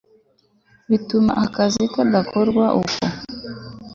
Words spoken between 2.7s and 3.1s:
uko